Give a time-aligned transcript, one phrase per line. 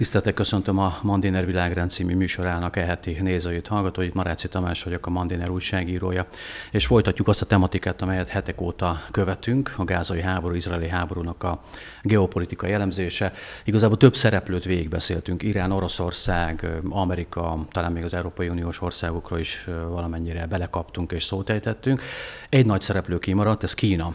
[0.00, 4.14] Tiszteltek köszöntöm a Mandiner Világrend című műsorának eheti nézőit, hallgatóit.
[4.14, 6.26] Maráci Tamás vagyok, a Mandiner újságírója,
[6.70, 11.60] és folytatjuk azt a tematikát, amelyet hetek óta követünk, a gázai háború, izraeli háborúnak a
[12.02, 13.32] geopolitikai elemzése.
[13.64, 20.46] Igazából több szereplőt végigbeszéltünk, Irán, Oroszország, Amerika, talán még az Európai Uniós országokról is valamennyire
[20.46, 22.02] belekaptunk és szót ejtettünk.
[22.48, 24.14] Egy nagy szereplő kimaradt, ez Kína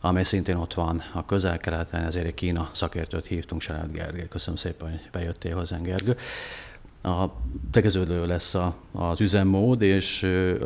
[0.00, 4.28] amely szintén ott van a közel-keleten, ezért egy Kína szakértőt hívtunk, Sarát Gergely.
[4.28, 6.16] Köszönöm szépen, hogy bejöttél hozzánk, Gergő
[7.02, 7.32] a
[7.70, 10.22] tegeződő lesz a, az üzemmód, és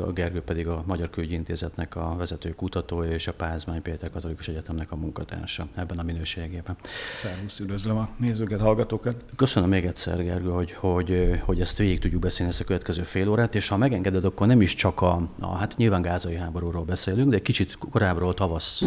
[0.07, 4.93] a Gergő pedig a Magyar Külügyintézetnek a vezető kutatója és a Pázmány Péter Katolikus Egyetemnek
[4.93, 6.77] a munkatársa ebben a minőségében.
[7.23, 9.25] Szervusz, üdvözlöm a nézőket, hallgatókat.
[9.37, 13.29] Köszönöm még egyszer, Gergő, hogy, hogy, hogy ezt végig tudjuk beszélni ezt a következő fél
[13.29, 17.31] órát, és ha megengeded, akkor nem is csak a, a hát nyilván gázai háborúról beszélünk,
[17.31, 18.83] de egy kicsit korábbról, tavasz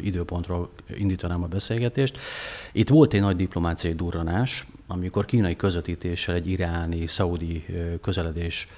[0.00, 2.18] időpontról indítanám a beszélgetést.
[2.72, 7.66] Itt volt egy nagy diplomáciai durranás, amikor kínai közvetítéssel egy iráni, szaudi
[8.02, 8.68] közeledés,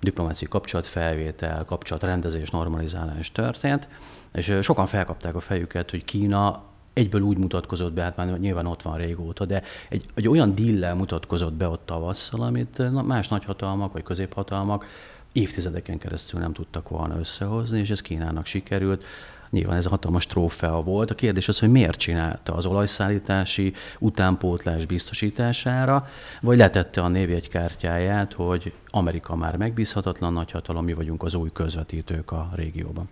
[0.00, 3.88] diplomáciai kapcsolatfelvétel, kapcsolatrendezés, normalizálás történt,
[4.32, 8.82] és sokan felkapták a fejüket, hogy Kína egyből úgy mutatkozott be, hát már nyilván ott
[8.82, 14.02] van régóta, de egy, egy olyan dillel mutatkozott be ott tavasszal, amit más nagyhatalmak vagy
[14.02, 14.86] középhatalmak
[15.32, 19.04] évtizedeken keresztül nem tudtak volna összehozni, és ez Kínának sikerült.
[19.50, 21.10] Nyilván ez a hatalmas trófea volt.
[21.10, 26.06] A kérdés az, hogy miért csinálta az olajszállítási utánpótlás biztosítására,
[26.40, 32.48] vagy letette a névjegykártyáját, hogy Amerika már megbízhatatlan nagyhatalom, mi vagyunk az új közvetítők a
[32.54, 33.08] régióban.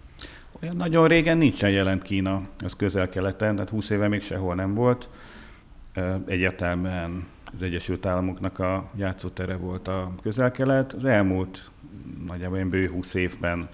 [0.63, 5.09] Olyan nagyon régen nincsen jelent Kína az közel-keleten, tehát 20 éve még sehol nem volt.
[6.27, 10.93] Egyértelműen az Egyesült Államoknak a játszótere volt a közel-kelet.
[10.93, 11.71] Az elmúlt
[12.27, 13.69] nagyjából bő 20 évben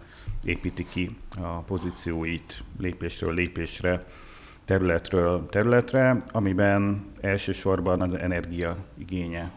[0.45, 4.01] építi ki a pozícióit lépésről lépésre,
[4.65, 9.51] területről területre, amiben elsősorban az energia igénye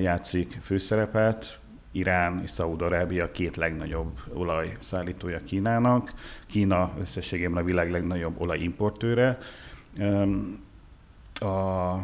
[0.00, 1.58] játszik főszerepet.
[1.92, 6.12] Irán és Szaúd-Arábia két legnagyobb olajszállítója Kínának.
[6.46, 9.38] Kína összességében a világ legnagyobb olajimportőre.
[11.34, 11.94] A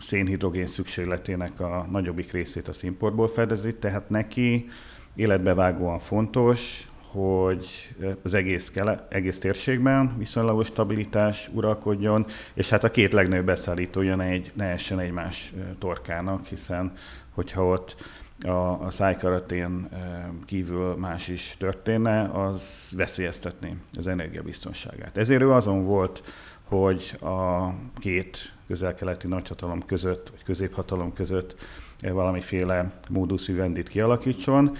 [0.00, 4.68] szénhidrogén szükségletének a nagyobbik részét az importból fedezi, tehát neki
[5.14, 13.12] életbevágóan fontos, hogy az egész, kele, egész térségben viszonylagos stabilitás uralkodjon, és hát a két
[13.12, 16.92] legnagyobb beszállítója ne, egy, ne essen egymás torkának, hiszen
[17.34, 17.96] hogyha ott
[18.42, 19.88] a, a szájkaratén
[20.44, 25.16] kívül más is történne, az veszélyeztetné az energiabiztonságát.
[25.16, 26.22] Ezért ő azon volt,
[26.62, 27.68] hogy a
[27.98, 31.54] két közel-keleti nagyhatalom között, vagy középhatalom között
[32.02, 34.76] valamiféle módus vivendit kialakítson.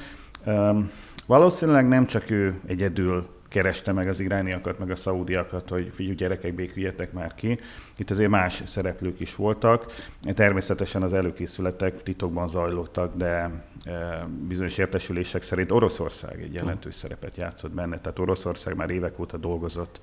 [1.30, 6.54] Valószínűleg nem csak ő egyedül kereste meg az irániakat, meg a szaudiakat, hogy figyelj gyerekek,
[6.54, 7.58] béküljetek már ki.
[7.96, 9.92] Itt azért más szereplők is voltak.
[10.34, 13.50] Természetesen az előkészületek titokban zajlottak, de
[13.84, 18.00] e, bizonyos értesülések szerint Oroszország egy jelentős szerepet játszott benne.
[18.00, 20.00] Tehát Oroszország már évek óta dolgozott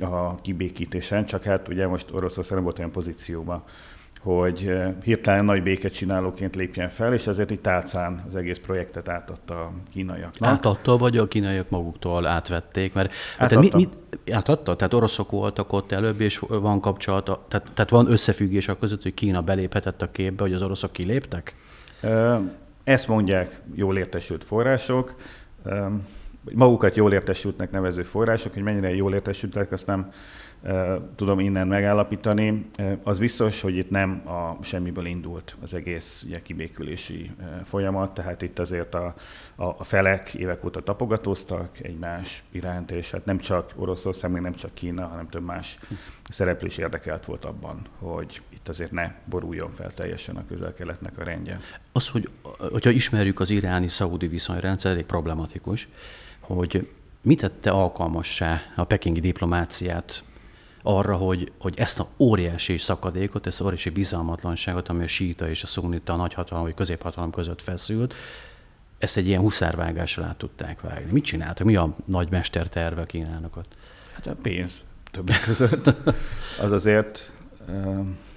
[0.00, 3.64] a kibékítésen, csak hát ugye most Oroszország nem volt olyan pozícióban,
[4.22, 4.70] hogy
[5.02, 10.50] hirtelen nagy békecsinálóként lépjen fel, és ezért itt tálcán az egész projektet átadta a kínaiaknak.
[10.50, 12.94] Átadta, vagy a kínaiak maguktól átvették?
[12.94, 13.60] Mert átadta.
[13.60, 13.88] Mi, mi,
[14.32, 14.76] átadta?
[14.76, 19.14] Tehát oroszok voltak ott előbb, és van kapcsolat, tehát, tehát van összefüggés a között, hogy
[19.14, 21.54] Kína beléphetett a képbe, hogy az oroszok kiléptek?
[22.84, 25.14] Ezt mondják jól értesült források
[26.54, 30.12] magukat jól értesültnek nevező források, hogy mennyire jól értesültek, azt nem
[31.16, 32.70] tudom innen megállapítani.
[33.02, 37.30] Az biztos, hogy itt nem a semmiből indult az egész ugye, kibékülési
[37.64, 39.14] folyamat, tehát itt azért a,
[39.54, 44.54] a, a felek évek óta tapogatóztak egymás iránt, és hát nem csak Oroszország, még nem
[44.54, 45.78] csak Kína, hanem több más
[46.28, 51.24] szereplő is érdekelt volt abban, hogy itt azért ne boruljon fel teljesen a közel-keletnek a
[51.24, 51.60] rendje.
[51.92, 52.28] Az, hogy
[52.58, 55.88] hogyha ismerjük az iráni-szaudi viszonyrendszer, elég problematikus,
[56.40, 56.88] hogy
[57.22, 60.24] mit tette alkalmassá a pekingi diplomáciát
[60.82, 65.62] arra, hogy, hogy ezt a óriási szakadékot, ezt a óriási bizalmatlanságot, ami a síta és
[65.62, 68.14] a szunita, a nagyhatalom vagy középhatalom között feszült,
[68.98, 71.12] ezt egy ilyen huszárvágásra át tudták vágni.
[71.12, 71.66] Mit csináltak?
[71.66, 72.28] Mi a nagy
[72.70, 73.74] terve Kínának ott?
[74.12, 75.94] Hát a pénz többek között.
[76.60, 77.32] Az azért...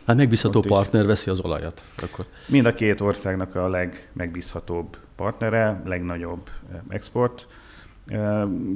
[0.06, 1.08] Hát megbízható partner is.
[1.08, 1.84] veszi az olajat.
[2.02, 2.26] Akkor.
[2.48, 6.50] Mind a két országnak a legmegbízhatóbb partnere, legnagyobb
[6.90, 7.48] export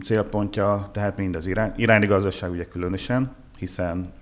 [0.03, 4.13] célpontja, tehát mind az irány, iráni gazdaság ugye különösen, hiszen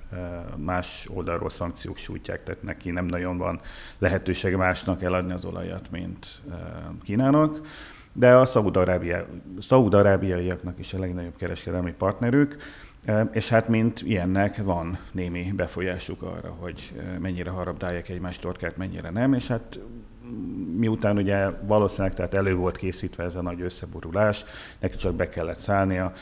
[0.55, 3.59] más oldalról szankciók sújtják, tehát neki nem nagyon van
[3.97, 6.41] lehetősége másnak eladni az olajat, mint
[7.03, 7.61] Kínának.
[8.13, 8.45] De a
[9.59, 12.57] szaúd-arábiaiaknak is a legnagyobb kereskedelmi partnerük.
[13.31, 19.33] És hát mint ilyennek van némi befolyásuk arra, hogy mennyire harabdálják egymás torkát, mennyire nem,
[19.33, 19.79] és hát
[20.77, 24.45] miután ugye valószínűleg tehát elő volt készítve ez a nagy összeborulás,
[24.79, 26.13] neki csak be kellett szállnia,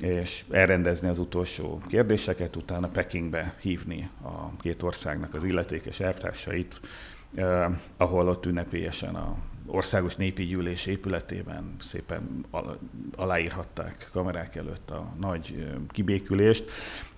[0.00, 6.80] és elrendezni az utolsó kérdéseket, utána Pekingbe hívni a két országnak az illetékes elvtársait,
[7.34, 7.66] eh,
[7.96, 12.46] ahol ott ünnepélyesen a országos népi gyűlés épületében szépen
[13.16, 16.70] aláírhatták kamerák előtt a nagy kibékülést.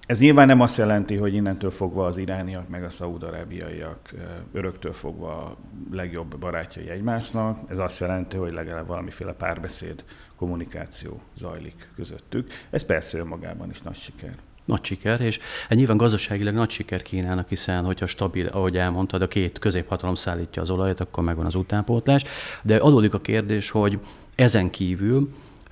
[0.08, 4.14] Ez nyilván nem azt jelenti, hogy innentől fogva az irániak meg a szaúd-arábiaiak
[4.52, 5.56] öröktől fogva a
[5.90, 7.58] legjobb barátjai egymásnak.
[7.70, 10.04] Ez azt jelenti, hogy legalább valamiféle párbeszéd,
[10.36, 12.50] kommunikáció zajlik közöttük.
[12.70, 14.34] Ez persze önmagában is nagy siker
[14.64, 15.38] nagy siker, és
[15.68, 20.62] hát nyilván gazdaságilag nagy siker Kínának, hiszen hogyha stabil, ahogy elmondtad, a két középhatalom szállítja
[20.62, 22.24] az olajat, akkor megvan az utánpótlás.
[22.62, 23.98] De adódik a kérdés, hogy
[24.34, 25.28] ezen kívül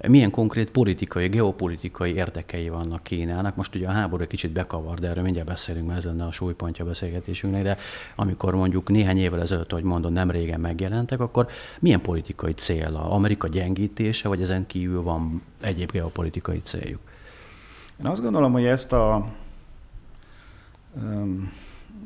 [0.09, 3.57] milyen konkrét politikai, geopolitikai érdekei vannak Kínának.
[3.57, 6.33] Most ugye a háború egy kicsit bekavar, de erről mindjárt beszélünk, mert ez lenne a
[6.33, 7.79] súlypontja a beszélgetésünknek, de
[8.17, 11.49] amikor mondjuk néhány évvel ezelőtt, ahogy mondod, nem régen megjelentek, akkor
[11.81, 12.97] milyen politikai cél?
[12.97, 17.01] A Amerika gyengítése, vagy ezen kívül van egyéb geopolitikai céljuk?
[18.01, 19.25] Én azt gondolom, hogy ezt a,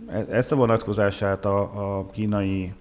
[0.08, 2.72] e-, ezt a vonatkozását a, a kínai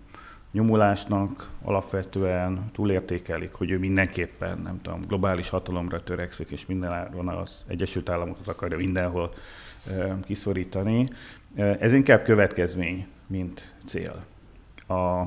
[0.52, 8.10] nyomulásnak alapvetően túlértékelik, hogy ő mindenképpen, nem tudom, globális hatalomra törekszik, és mindenáron az Egyesült
[8.10, 9.32] Államokat akarja mindenhol
[10.26, 11.08] kiszorítani.
[11.56, 14.24] Ez inkább következmény, mint cél.
[14.88, 15.24] A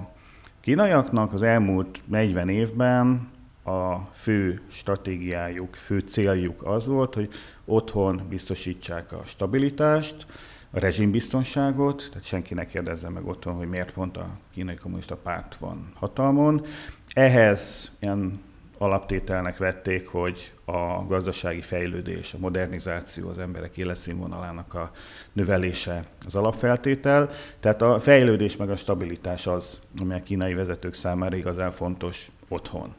[0.60, 3.30] kínaiaknak az elmúlt 40 évben
[3.64, 7.28] a fő stratégiájuk, fő céljuk az volt, hogy
[7.64, 10.26] otthon biztosítsák a stabilitást,
[10.74, 15.54] a rezsimbiztonságot, tehát senki ne kérdezze meg otthon, hogy miért pont a kínai kommunista párt
[15.54, 16.64] van hatalmon.
[17.12, 18.40] Ehhez ilyen
[18.78, 24.90] alaptételnek vették, hogy a gazdasági fejlődés, a modernizáció, az emberek életszínvonalának a
[25.32, 27.30] növelése az alapfeltétel.
[27.60, 32.94] Tehát a fejlődés meg a stabilitás az, ami a kínai vezetők számára igazán fontos otthon.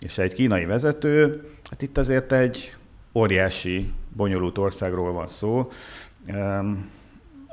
[0.00, 2.76] És egy kínai vezető, hát itt azért egy
[3.14, 5.70] óriási, bonyolult országról van szó,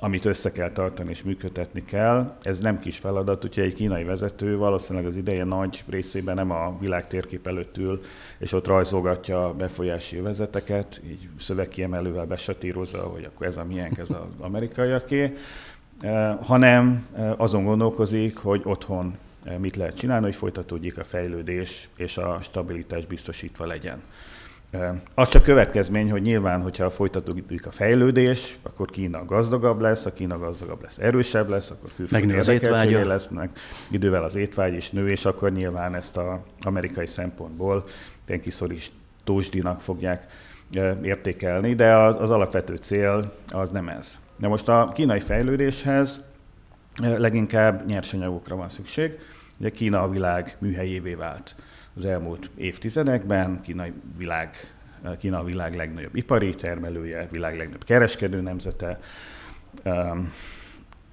[0.03, 2.37] amit össze kell tartani és működtetni kell.
[2.41, 6.75] Ez nem kis feladat, úgyhogy egy kínai vezető valószínűleg az ideje nagy részében nem a
[6.79, 8.01] világ térkép előtt ül,
[8.37, 14.09] és ott rajzolgatja a befolyási vezeteket, így szövegkiemelővel besatírozza, hogy akkor ez a miénk, ez
[14.09, 15.37] az amerikaiaké,
[16.41, 17.07] hanem
[17.37, 19.17] azon gondolkozik, hogy otthon
[19.57, 24.01] mit lehet csinálni, hogy folytatódjék a fejlődés és a stabilitás biztosítva legyen.
[25.13, 30.37] Az csak következmény, hogy nyilván, hogyha folytatódik a fejlődés, akkor Kína gazdagabb lesz, a Kína
[30.37, 33.05] gazdagabb lesz, erősebb lesz, akkor külföldi az étvágya.
[33.05, 33.59] lesznek,
[33.91, 37.85] idővel az étvágy is nő, és akkor nyilván ezt az amerikai szempontból
[38.27, 38.91] ilyen kiszorís
[39.23, 40.25] tósdinak fogják
[41.01, 44.19] értékelni, de az, az alapvető cél az nem ez.
[44.35, 46.25] De most a kínai fejlődéshez
[47.01, 49.11] leginkább nyersanyagokra van szükség.
[49.57, 51.55] Ugye Kína a világ műhelyévé vált
[51.95, 53.61] az elmúlt évtizedekben.
[53.61, 53.85] Kína
[54.17, 54.73] világ,
[55.19, 58.99] Kína a világ legnagyobb ipari termelője, világ legnagyobb kereskedő nemzete,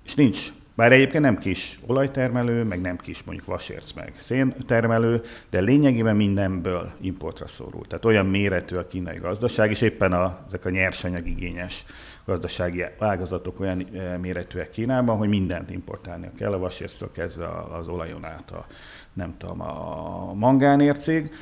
[0.05, 5.61] és nincs bár egyébként nem kis olajtermelő, meg nem kis mondjuk vasérc, meg széntermelő, de
[5.61, 7.87] lényegében mindenből importra szorul.
[7.87, 11.85] Tehát olyan méretű a kínai gazdaság, és éppen a, ezek a nyersanyagigényes
[12.25, 13.87] gazdasági ágazatok olyan
[14.21, 17.47] méretűek Kínában, hogy mindent importálni kell, a vasérctől kezdve
[17.79, 18.67] az olajon át a,
[19.13, 21.33] nem tudom, a mangánércég.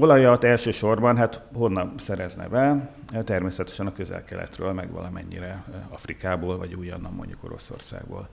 [0.00, 2.90] Olajat elsősorban, hát honnan szerezne be?
[3.24, 8.28] Természetesen a közel-keletről, meg valamennyire Afrikából, vagy újonnan mondjuk Oroszországból.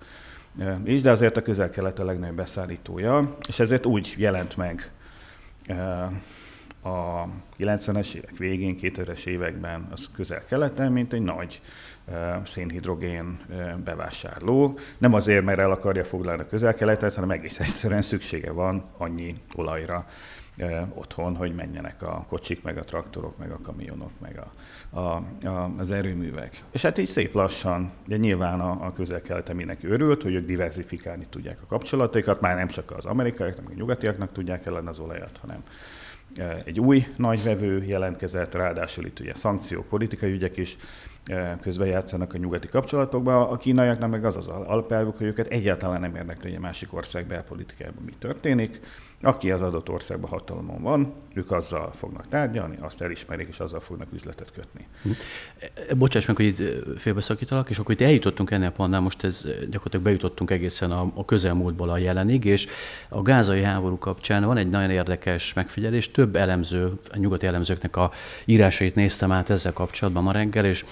[0.83, 4.91] És de azért a közel-kelet a legnagyobb beszállítója, és ezért úgy jelent meg
[6.81, 7.27] a
[7.59, 11.61] 90-es évek végén, 2000-es években az közel-keleten, mint egy nagy
[12.43, 13.39] szénhidrogén
[13.83, 14.79] bevásárló.
[14.97, 20.05] Nem azért, mert el akarja foglalni a közel-keletet, hanem egész egyszerűen szüksége van annyi olajra
[20.93, 25.71] otthon, hogy menjenek a kocsik, meg a traktorok, meg a kamionok, meg a, a, a,
[25.77, 26.63] az erőművek.
[26.71, 31.25] És hát így szép lassan, de nyilván a, a közel-keleten mindenki örült, hogy ők diversifikálni
[31.29, 35.37] tudják a kapcsolataikat, már nem csak az amerikaiak, nem a nyugatiaknak tudják ellen az olajat,
[35.41, 35.63] hanem
[36.65, 40.77] egy új nagyvevő jelentkezett, ráadásul itt ugye szankciók, politikai ügyek is
[41.61, 43.49] közben játszanak a nyugati kapcsolatokba.
[43.49, 47.27] A kínaiaknak meg az az alapelvük, hogy őket egyáltalán nem érdekli, hogy a másik ország
[47.27, 48.79] belpolitikában mi történik.
[49.21, 54.07] Aki az adott országban hatalomon van, ők azzal fognak tárgyalni, azt elismerik, és azzal fognak
[54.13, 54.87] üzletet kötni.
[55.01, 55.09] Hm.
[55.97, 56.61] Bocsáss meg, hogy itt
[56.97, 61.25] félbeszakítalak, és akkor itt eljutottunk ennél a pontnál, most ez gyakorlatilag bejutottunk egészen a, a
[61.25, 62.67] közelmúltból a jelenig, és
[63.09, 66.11] a gázai háború kapcsán van egy nagyon érdekes megfigyelés.
[66.11, 68.11] Több elemző, a nyugati elemzőknek a
[68.45, 70.85] írásait néztem át ezzel kapcsolatban ma reggel, és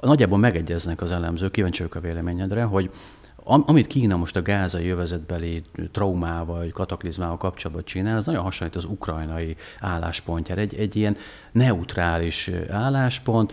[0.00, 2.90] nagyjából megegyeznek az elemzők, kíváncsi a véleményedre, hogy
[3.44, 8.84] amit Kína most a gázai jövezetbeli traumával, vagy kataklizmával kapcsolatban csinál, az nagyon hasonlít az
[8.84, 10.60] ukrajnai álláspontjára.
[10.60, 11.16] Egy, egy ilyen
[11.52, 13.52] neutrális álláspont,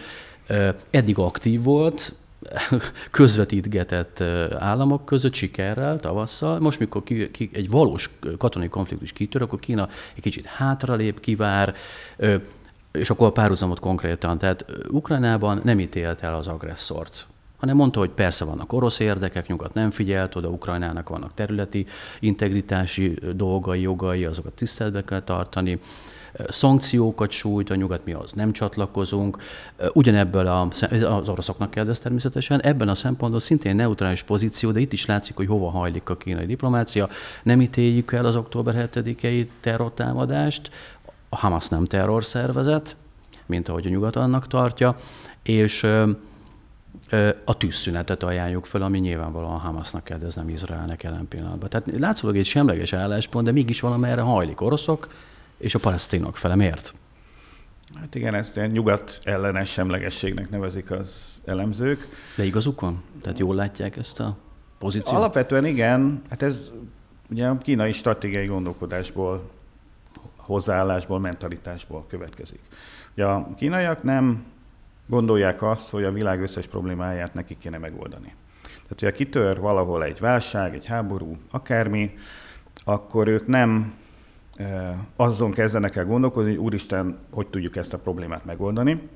[0.90, 2.14] eddig aktív volt,
[3.12, 4.22] közvetítgetett
[4.58, 6.60] államok között sikerrel tavasszal.
[6.60, 11.76] Most, mikor ki, ki, egy valós katonai konfliktus kitör, akkor Kína egy kicsit hátralép, kivár,
[12.96, 14.38] és akkor a párhuzamot konkrétan.
[14.38, 17.28] Tehát Ukrajnában nem ítélt el az agresszort
[17.60, 21.86] hanem mondta, hogy persze vannak orosz érdekek, nyugat nem figyelt, oda Ukrajnának vannak területi
[22.20, 25.80] integritási dolgai, jogai, azokat tiszteletbe kell tartani,
[26.50, 29.38] szankciókat sújt, a nyugat mi az nem csatlakozunk.
[29.94, 30.68] Ugyanebből a,
[31.06, 35.48] az oroszoknak kérdez természetesen, ebben a szempontból szintén neutrális pozíció, de itt is látszik, hogy
[35.48, 37.10] hova hajlik a kínai diplomácia.
[37.44, 40.70] Nem ítéljük el az október 7-i terrortámadást,
[41.36, 42.96] a Hamas nem terrorszervezet,
[43.46, 44.96] mint ahogy a nyugat annak tartja,
[45.44, 45.84] és
[47.46, 51.70] a tűzszünetet ajánljuk fel, ami nyilvánvalóan Hamasnak kell, de ez nem Izraelnek jelen pillanatban.
[51.70, 55.10] Tehát látszólag egy semleges álláspont, de mégis valamelyre hajlik oroszok
[55.58, 56.56] és a palesztinok fele.
[56.56, 56.94] Miért?
[58.00, 62.08] Hát igen, ezt ilyen nyugat ellenes semlegességnek nevezik az elemzők.
[62.36, 63.04] De igazuk van?
[63.22, 64.38] Tehát jól látják ezt a
[64.78, 65.18] pozíciót?
[65.18, 66.22] Alapvetően igen.
[66.30, 66.70] Hát ez
[67.30, 69.50] ugye a kínai stratégiai gondolkodásból,
[70.46, 72.60] hozzáállásból, mentalitásból következik.
[73.14, 74.46] Ugye a kínaiak nem
[75.08, 78.34] gondolják azt, hogy a világ összes problémáját nekik kéne megoldani.
[78.62, 82.14] Tehát, hogyha kitör valahol egy válság, egy háború, akármi,
[82.84, 83.94] akkor ők nem
[84.56, 89.10] e, azon kezdenek el gondolkodni, hogy úristen, hogy tudjuk ezt a problémát megoldani.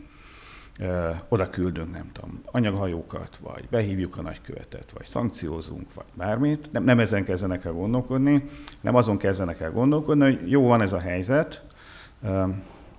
[1.28, 6.72] Oda küldünk, nem tudom, anyaghajókat, vagy behívjuk a nagykövetet, vagy szankciózunk, vagy bármit.
[6.72, 8.50] Nem, nem ezen kezdenek el gondolkodni,
[8.82, 11.64] nem azon kezdenek el gondolkodni, hogy jó, van ez a helyzet,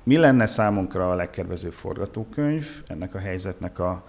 [0.03, 4.05] mi lenne számunkra a legkedvezőbb forgatókönyv ennek a helyzetnek a,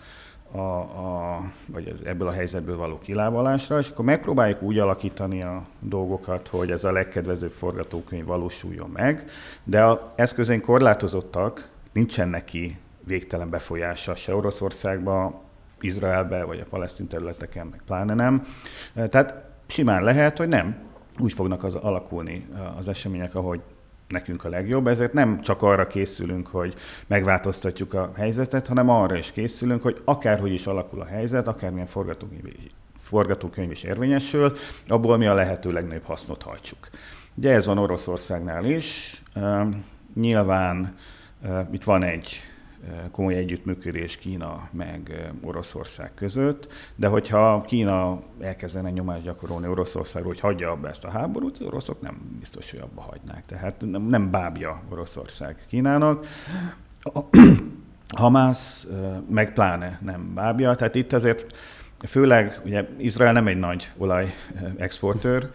[0.52, 6.48] a, a, vagy ebből a helyzetből való kilábalásra, és akkor megpróbáljuk úgy alakítani a dolgokat,
[6.48, 9.30] hogy ez a legkedvezőbb forgatókönyv valósuljon meg,
[9.64, 15.42] de a eszközeink korlátozottak, nincsen neki végtelen befolyása se Oroszországba,
[15.82, 18.46] Izraelbe, vagy a palesztin területeken, meg pláne nem.
[18.94, 20.78] Tehát simán lehet, hogy nem
[21.20, 23.62] úgy fognak az alakulni az események, ahogy
[24.08, 26.76] nekünk a legjobb, ezért nem csak arra készülünk, hogy
[27.08, 32.42] megváltoztatjuk a helyzetet, hanem arra is készülünk, hogy akárhogy is alakul a helyzet, akármilyen forgatókönyv,
[33.00, 34.54] forgatókönyv is érvényesül,
[34.88, 36.90] abból mi a lehető legnagyobb hasznot hajtsuk.
[37.36, 39.22] Ugye ez van Oroszországnál is.
[40.14, 40.98] Nyilván
[41.72, 42.51] itt van egy
[43.12, 50.72] komoly együttműködés Kína meg Oroszország között, de hogyha Kína elkezdene nyomást gyakorolni Oroszországról, hogy hagyja
[50.72, 53.46] abba ezt a háborút, az oroszok nem biztos, hogy abba hagynák.
[53.46, 56.26] Tehát nem, nem bábja Oroszország Kínának.
[57.02, 57.20] A
[58.18, 58.88] Hamász
[59.30, 61.56] meg pláne nem bábja, tehát itt azért
[62.08, 64.34] főleg, ugye Izrael nem egy nagy olaj
[64.78, 65.50] exportőr,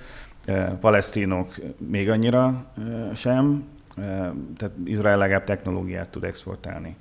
[0.81, 2.65] palesztinok még annyira
[3.15, 3.65] sem,
[4.57, 6.97] tehát Izrael legalább technológiát tud exportálni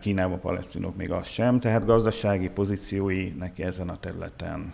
[0.00, 4.70] Kínába palesztinok még az sem, tehát gazdasági pozíciói neki ezen a területen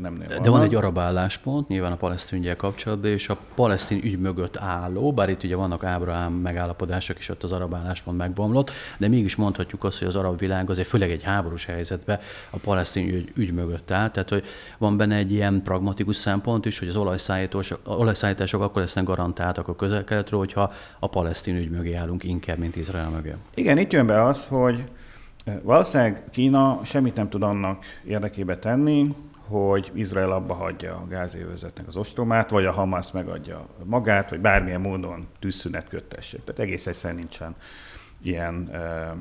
[0.00, 0.42] nem vannak.
[0.42, 4.56] De van egy arab álláspont, nyilván a palesztin ügyel kapcsolatban, és a palesztin ügy mögött
[4.56, 9.36] álló, bár itt ugye vannak Ábrahám megállapodások, és ott az arab álláspont megbomlott, de mégis
[9.36, 12.20] mondhatjuk azt, hogy az arab világ azért főleg egy háborús helyzetben
[12.50, 14.44] a palesztin ügy, ügy mögött áll, tehát hogy
[14.78, 16.96] van benne egy ilyen pragmatikus szempont is, hogy az
[17.84, 23.10] olajszállítások akkor lesznek garantáltak a közel-keletről, hogyha a palesztin ügy mögé állunk inkább, mint Izrael
[23.10, 23.34] mögé.
[23.54, 24.90] Igen, itt jön be az, az, hogy
[25.62, 29.14] valószínűleg Kína semmit nem tud annak érdekébe tenni,
[29.46, 34.80] hogy Izrael abba hagyja a gázévezetnek az ostromát, vagy a Hamas megadja magát, vagy bármilyen
[34.80, 36.44] módon tűzszünet köttessék.
[36.44, 37.54] Tehát egész egyszerűen nincsen
[38.22, 39.14] ilyen e,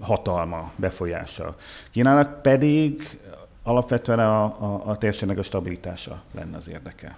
[0.00, 1.54] hatalma, befolyása.
[1.90, 3.20] Kínának pedig
[3.62, 7.16] alapvetően a, a, a térségnek a stabilitása lenne az érdeke.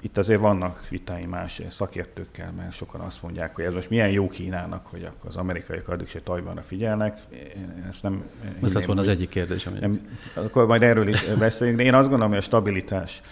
[0.00, 4.28] Itt azért vannak vitáim más szakértőkkel, mert sokan azt mondják, hogy ez most milyen jó
[4.28, 7.20] Kínának, hogy akkor az amerikaiak addig se Tajvanra figyelnek.
[7.30, 8.24] Én ezt nem...
[8.62, 9.68] Ez lett volna az egyik kérdés.
[9.80, 13.22] Nem, akkor majd erről is beszéljünk, de én azt gondolom, hogy a stabilitás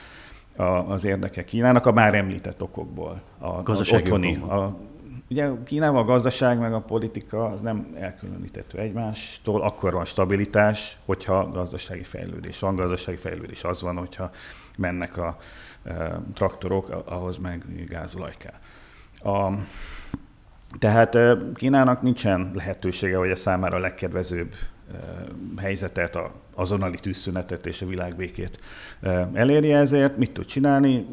[0.57, 3.23] a, az érdeke Kínának a már említett okokból.
[3.39, 4.77] A, az otthoni, a
[5.33, 11.51] ugye Kínával a gazdaság meg a politika az nem elkülönítető egymástól, akkor van stabilitás, hogyha
[11.51, 12.77] gazdasági fejlődés van.
[12.77, 14.31] Gazdasági fejlődés az van, hogyha
[14.77, 15.37] mennek a
[16.35, 18.59] traktorok, ahhoz meg gázolaj kell.
[19.35, 19.59] A,
[20.79, 21.19] tehát
[21.55, 24.55] Kínának nincsen lehetősége, hogy a számára a legkedvezőbb
[25.57, 28.59] helyzetet, a azonnali tűzszünetet és a világbékét
[29.33, 31.07] elérje, ezért mit tud csinálni?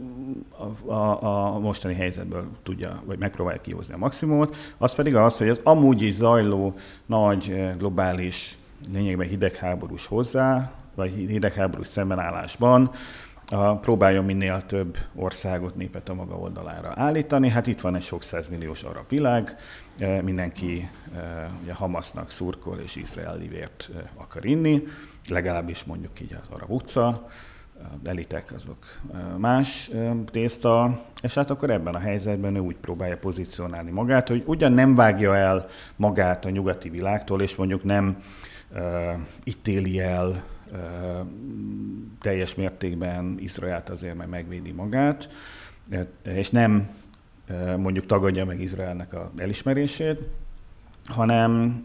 [0.86, 5.50] A, a, a mostani helyzetből tudja, vagy megpróbálja kihozni a maximumot, az pedig az, hogy
[5.50, 6.74] az amúgy is zajló
[7.06, 8.56] nagy globális,
[8.92, 12.92] lényegben hidegháborús hozzá, vagy hidegháborús szembenállásban
[13.50, 17.50] a, próbáljon minél több országot, népet a maga oldalára állítani.
[17.50, 19.58] Hát itt van egy sok százmilliós arab világ,
[19.98, 24.84] e, mindenki e, ugye Hamasnak szurkol és izraeli vért e, akar inni,
[25.28, 27.28] legalábbis mondjuk így az arab utca,
[28.04, 28.86] elitek azok
[29.38, 29.90] más
[30.32, 34.96] tészta, és hát akkor ebben a helyzetben ő úgy próbálja pozícionálni magát, hogy ugyan nem
[34.96, 38.18] vágja el magát a nyugati világtól, és mondjuk nem
[38.72, 38.80] uh,
[39.44, 40.44] ítéli el
[42.22, 45.30] teljes mértékben Izraelt azért, mert megvédi magát,
[46.24, 46.90] és nem
[47.78, 50.28] mondjuk tagadja meg Izraelnek a elismerését,
[51.06, 51.84] hanem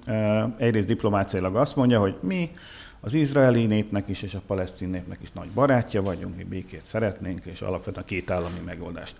[0.56, 2.50] egyrészt diplomáciailag azt mondja, hogy mi
[3.00, 7.44] az izraeli népnek is és a palesztin népnek is nagy barátja vagyunk, mi békét szeretnénk,
[7.44, 9.16] és alapvetően a két állami megoldást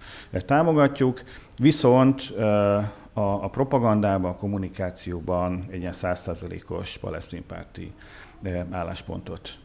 [0.46, 1.22] támogatjuk,
[1.58, 2.30] viszont
[3.12, 7.92] a, propagandában, a kommunikációban egy ilyen százszázalékos palesztin párti
[8.70, 9.58] álláspontot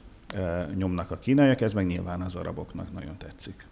[0.76, 3.66] nyomnak a kínaiak, ez meg nyilván az araboknak nagyon tetszik.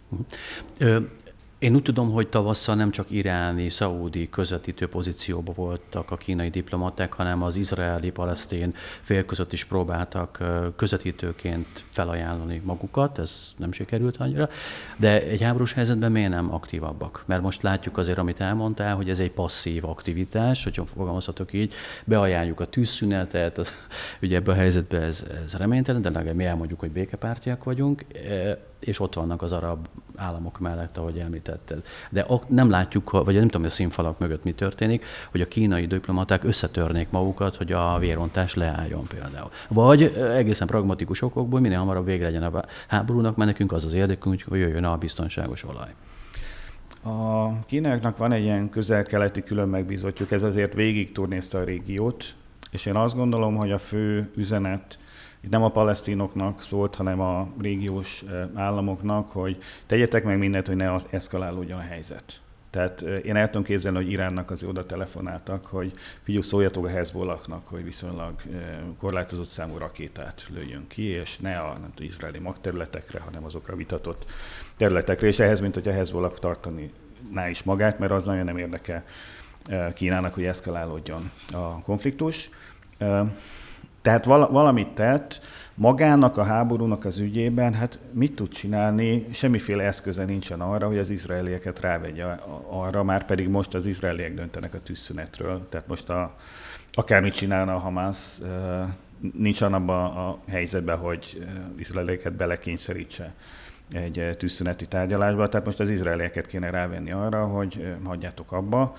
[1.58, 7.12] Én úgy tudom, hogy tavasszal nem csak iráni, szaúdi közvetítő pozícióban voltak a kínai diplomaták,
[7.12, 10.38] hanem az izraeli-palesztén fél között is próbáltak
[10.76, 14.48] közvetítőként felajánlani magukat, ez nem sikerült annyira,
[14.96, 17.22] de egy háborús helyzetben miért nem aktívabbak?
[17.26, 21.72] Mert most látjuk azért, amit elmondtál, hogy ez egy passzív aktivitás, hogyha fogalmazhatok így,
[22.04, 23.70] beajánljuk a tűzszünetet, az,
[24.22, 28.04] ugye ebben a helyzetben ez, ez reménytelen, de legalább mi elmondjuk, hogy békepártiak vagyunk,
[28.80, 29.86] és ott vannak az arab
[30.16, 31.18] államok mellett, ahogy
[31.48, 31.82] említetted.
[32.10, 35.86] De nem látjuk, vagy nem tudom, hogy a színfalak mögött mi történik, hogy a kínai
[35.86, 39.50] diplomaták összetörnék magukat, hogy a vérontás leálljon például.
[39.68, 40.02] Vagy
[40.36, 44.58] egészen pragmatikus okokból minél hamarabb végre legyen a háborúnak, mert nekünk az az érdekünk, hogy
[44.58, 45.94] jöjjön a biztonságos olaj.
[47.02, 52.34] A kínaiaknak van egy ilyen közel-keleti külön megbízottjuk, ez azért végig turnézte a régiót,
[52.70, 54.98] és én azt gondolom, hogy a fő üzenet
[55.40, 60.94] itt nem a palesztinoknak szólt, hanem a régiós államoknak, hogy tegyetek meg mindent, hogy ne
[60.94, 62.40] az eszkalálódjon a helyzet.
[62.70, 67.66] Tehát én el tudom képzelni, hogy Iránnak az oda telefonáltak, hogy figyelj, szóljatok a Hezbollahnak,
[67.66, 68.34] hogy viszonylag
[68.98, 74.26] korlátozott számú rakétát lőjön ki, és ne a nem tudom, izraeli magterületekre, hanem azokra vitatott
[74.76, 76.90] területekre, és ehhez, mint hogy a Hezbollah tartani
[77.32, 79.04] ná is magát, mert az nagyon nem érdekel
[79.94, 82.50] Kínának, hogy eszkalálódjon a konfliktus.
[84.02, 85.40] Tehát valamit tett,
[85.74, 91.10] magának a háborúnak az ügyében, hát mit tud csinálni, semmiféle eszköze nincsen arra, hogy az
[91.10, 92.24] izraelieket rávegye
[92.68, 95.68] arra, már pedig most az izraeliek döntenek a tűzszünetről.
[95.68, 96.34] Tehát most a,
[96.92, 98.42] akármit csinálna a Hamász,
[99.32, 103.34] nincs abban a helyzetben, hogy izraelieket belekényszerítse
[103.92, 105.48] egy tűzszüneti tárgyalásba.
[105.48, 108.96] Tehát most az izraelieket kéne rávenni arra, hogy hagyjátok abba.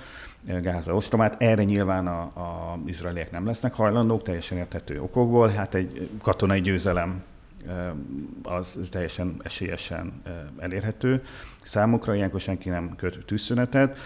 [0.61, 1.41] Gáza ostromát.
[1.41, 5.47] Erre nyilván a izraeliek nem lesznek hajlandók, teljesen érthető okokból.
[5.47, 7.23] Hát egy katonai győzelem
[8.43, 10.21] az teljesen esélyesen
[10.59, 11.23] elérhető.
[11.63, 13.97] Számukra ilyenkor senki nem köt tűzszünetet.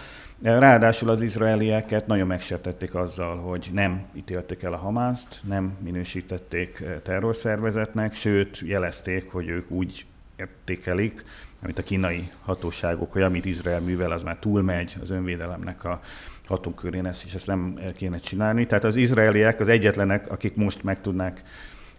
[0.42, 8.14] Ráadásul az izraelieket nagyon megsértették azzal, hogy nem ítélték el a Hamászt, nem minősítették terrorszervezetnek,
[8.14, 10.06] sőt jelezték, hogy ők úgy
[10.44, 11.24] értékelik,
[11.62, 16.00] amit a kínai hatóságok, hogy amit Izrael művel, az már túlmegy az önvédelemnek a
[16.46, 18.66] hatókörén, ezt, és ezt nem kéne csinálni.
[18.66, 21.42] Tehát az izraeliek az egyetlenek, akik most meg tudnák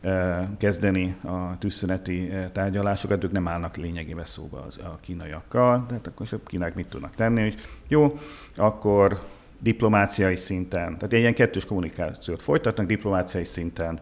[0.01, 6.07] e, kezdeni a tűzszüneti e, tárgyalásokat, ők nem állnak lényegében szóba az, a kínaiakkal, tehát
[6.07, 7.55] akkor a kínák mit tudnak tenni, hogy
[7.87, 8.07] jó,
[8.55, 9.19] akkor
[9.59, 13.99] diplomáciai szinten, tehát ilyen kettős kommunikációt folytatnak, diplomáciai szinten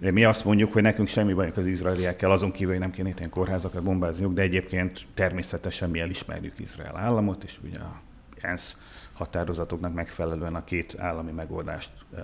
[0.00, 3.30] mi azt mondjuk, hogy nekünk semmi bajunk az izraeliekkel, azon kívül, hogy nem kéne ilyen
[3.30, 8.00] kórházakat bombázniuk, de egyébként természetesen mi elismerjük Izrael államot, és ugye a
[8.40, 8.76] ENSZ
[9.12, 12.20] határozatoknak megfelelően a két állami megoldást e,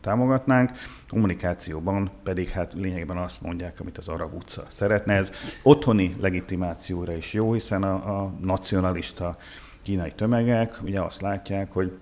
[0.00, 0.70] támogatnánk.
[1.08, 5.14] Kommunikációban pedig hát lényegben azt mondják, amit az arab utca szeretne.
[5.14, 5.30] Ez
[5.62, 9.36] otthoni legitimációra is jó, hiszen a, a nacionalista
[9.82, 11.98] kínai tömegek ugye azt látják, hogy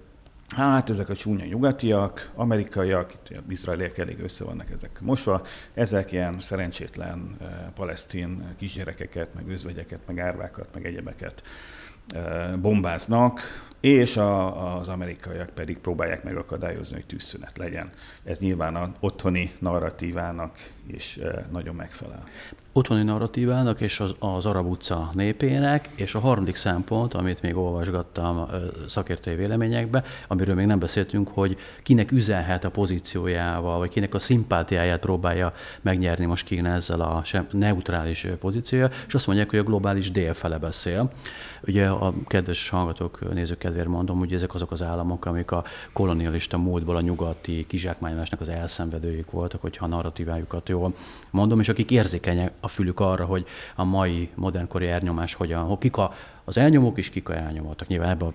[0.48, 5.42] Hát ezek a csúnya nyugatiak, amerikaiak, itt izraeliek elég össze vannak ezek mosva,
[5.74, 11.42] ezek ilyen szerencsétlen eh, palesztin kisgyerekeket, meg özvegyeket, meg árvákat, meg egyebeket
[12.61, 13.40] bombáznak,
[13.80, 17.90] és a, az amerikaiak pedig próbálják megakadályozni, hogy tűzszünet legyen.
[18.24, 20.56] Ez nyilván az otthoni narratívának
[20.94, 21.18] is
[21.51, 22.24] nagyon megfelel
[22.79, 28.46] otthoni narratívának és az, az arab utca népének, és a harmadik szempont, amit még olvasgattam
[28.87, 35.01] szakértői véleményekbe, amiről még nem beszéltünk, hogy kinek üzenhet a pozíciójával, vagy kinek a szimpátiáját
[35.01, 40.35] próbálja megnyerni most Kína ezzel a neutrális pozíciója, és azt mondják, hogy a globális dél
[40.35, 41.11] fele beszél.
[41.66, 46.57] Ugye a kedves hallgatók, nézők kedvéért mondom, hogy ezek azok az államok, amik a kolonialista
[46.57, 50.94] módból a nyugati kizsákmányolásnak az elszenvedőik voltak, hogyha a narratívájukat jól
[51.30, 55.96] mondom, és akik érzékenyek a fülük arra, hogy a mai modernkori elnyomás hogyan, hogy kik
[55.96, 56.14] a,
[56.44, 57.88] az elnyomók és kik a elnyomottak.
[57.88, 58.32] Nyilván ebben a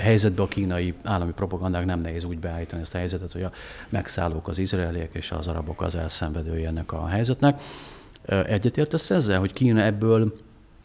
[0.00, 3.52] helyzetben a kínai állami propagandák nem nehéz úgy beállítani ezt a helyzetet, hogy a
[3.88, 7.62] megszállók az izraeliek és az arabok az elszenvedői ennek a helyzetnek.
[8.26, 10.36] Egyetértesz ezzel, hogy Kína ebből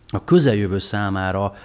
[0.08, 1.56] a közeljövő számára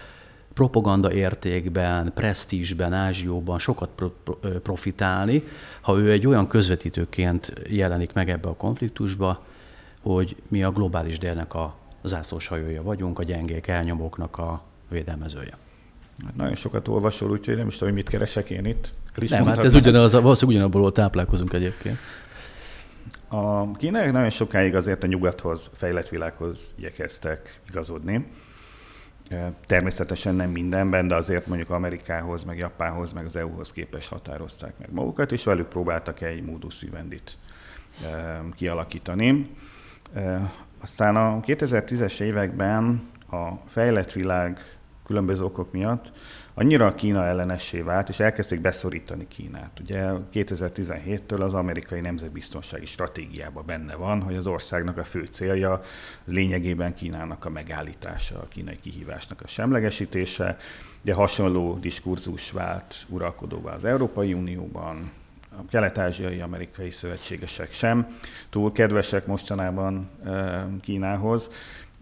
[0.54, 5.42] propaganda értékben, presztízsben, ázsióban sokat pro- profitálni,
[5.80, 9.44] ha ő egy olyan közvetítőként jelenik meg ebbe a konfliktusba,
[10.00, 15.56] hogy mi a globális délnek a zászlós hajója vagyunk, a gyengék elnyomóknak a védelmezője.
[16.24, 18.92] Hát nagyon sokat olvasol, úgyhogy nem is tudom, hogy mit keresek én itt.
[19.28, 21.98] nem, hát ez ugyanaz, valószínűleg ugyanabból táplálkozunk egyébként.
[23.28, 28.26] A kínaiak nagyon sokáig azért a nyugathoz, fejlett világhoz igyekeztek igazodni.
[29.66, 34.92] Természetesen nem mindenben, de azért mondjuk Amerikához, meg Japánhoz, meg az EU-hoz képes határozták meg
[34.92, 37.38] magukat, és velük próbáltak egy módus vivendit
[38.54, 39.50] kialakítani.
[40.80, 44.71] Aztán a 2010-es években a fejlett világ
[45.04, 46.12] különböző okok miatt
[46.54, 49.80] annyira Kína ellenessé vált, és elkezdték beszorítani Kínát.
[49.80, 55.80] Ugye 2017-től az amerikai nemzetbiztonsági stratégiában benne van, hogy az országnak a fő célja
[56.24, 60.56] lényegében Kínának a megállítása, a kínai kihívásnak a semlegesítése.
[61.02, 65.10] Ugye hasonló diskurzus vált uralkodóvá az Európai Unióban,
[65.50, 68.06] a kelet-ázsiai amerikai szövetségesek sem
[68.50, 70.10] túl kedvesek mostanában
[70.82, 71.50] Kínához,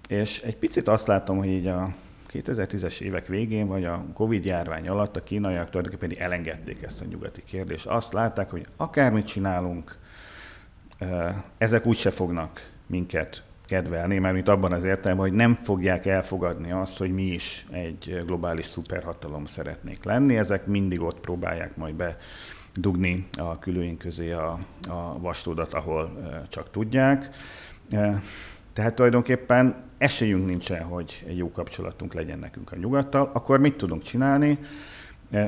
[0.09, 1.95] és egy picit azt látom, hogy így a
[2.33, 7.43] 2010-es évek végén, vagy a Covid járvány alatt a kínaiak tulajdonképpen elengedték ezt a nyugati
[7.45, 7.87] kérdést.
[7.87, 9.97] Azt látták, hogy akármit csinálunk,
[11.59, 16.99] ezek úgyse fognak minket kedvelni, mert mint abban az értelemben, hogy nem fogják elfogadni azt,
[16.99, 22.17] hogy mi is egy globális szuperhatalom szeretnék lenni, ezek mindig ott próbálják majd be
[22.75, 26.13] dugni a külőink közé a, a vastódat, ahol
[26.49, 27.29] csak tudják.
[28.73, 34.03] Tehát tulajdonképpen esélyünk nincsen, hogy egy jó kapcsolatunk legyen nekünk a nyugattal, akkor mit tudunk
[34.03, 34.59] csinálni?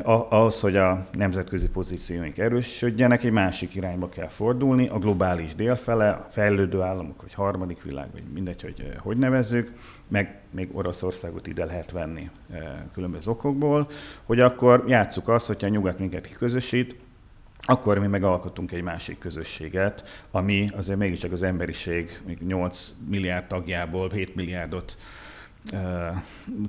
[0.05, 6.27] Ahhoz, hogy a nemzetközi pozícióink erősödjenek, egy másik irányba kell fordulni, a globális délfele, a
[6.31, 9.73] fejlődő államok, vagy harmadik világ, vagy mindegy, hogy hogy nevezzük,
[10.09, 12.31] meg még Oroszországot ide lehet venni
[12.93, 13.89] különböző okokból,
[14.25, 16.97] hogy akkor játsszuk azt, hogyha a nyugat minket kiközösít,
[17.65, 24.35] akkor mi megalkotunk egy másik közösséget, ami azért mégiscsak az emberiség 8 milliárd tagjából 7
[24.35, 24.99] milliárdot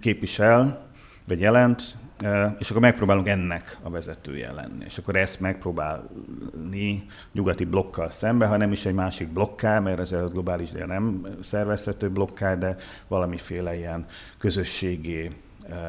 [0.01, 0.87] képvisel,
[1.27, 1.95] vagy jelent,
[2.59, 4.85] és akkor megpróbálunk ennek a vezetője lenni.
[4.85, 10.11] És akkor ezt megpróbálni nyugati blokkal szembe, ha nem is egy másik blokká, mert ez
[10.11, 12.75] a globális dél nem szervezhető blokká, de
[13.07, 14.05] valamiféle ilyen
[14.37, 15.31] közösségé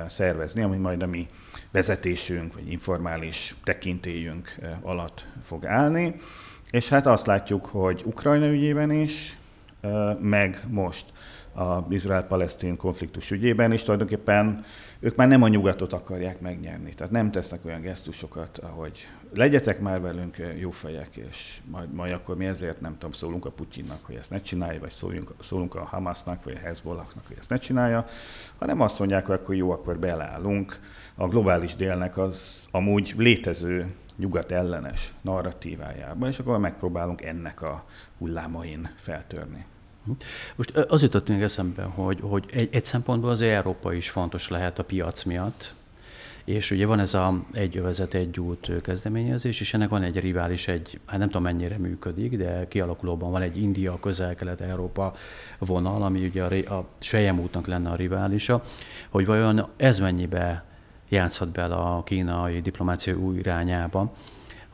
[0.06, 1.26] szervezni, ami majd a mi
[1.74, 6.14] vezetésünk, vagy informális tekintélyünk alatt fog állni.
[6.70, 9.36] És hát azt látjuk, hogy Ukrajna ügyében is,
[10.20, 11.06] meg most
[11.52, 14.64] az Izrael-Palesztin konfliktus ügyében is tulajdonképpen
[15.04, 16.94] ők már nem a nyugatot akarják megnyerni.
[16.94, 22.36] Tehát nem tesznek olyan gesztusokat, ahogy legyetek már velünk jó fejek, és majd, majd akkor
[22.36, 25.84] mi ezért nem tudom, szólunk a Putyinnak, hogy ezt ne csinálja, vagy szóljunk, szólunk a
[25.84, 28.06] Hamasnak, vagy a Hezbollahnak, hogy ezt ne csinálja,
[28.58, 30.80] hanem azt mondják, hogy akkor jó, akkor beleállunk.
[31.14, 33.86] A globális délnek az amúgy létező
[34.16, 37.84] nyugat ellenes narratívájába, és akkor megpróbálunk ennek a
[38.18, 39.64] hullámain feltörni.
[40.56, 44.78] Most az jutott még eszembe, hogy, hogy egy, egy szempontból az Európa is fontos lehet
[44.78, 45.74] a piac miatt,
[46.44, 50.68] és ugye van ez a egy övezet, egy út kezdeményezés, és ennek van egy rivális,
[50.68, 55.14] egy, hát nem tudom mennyire működik, de kialakulóban van egy India, közel-kelet-európa
[55.58, 58.62] vonal, ami ugye a, a Sejem útnak lenne a riválisa,
[59.08, 60.64] hogy vajon ez mennyibe
[61.08, 64.12] játszhat bele a kínai diplomáciai új irányába,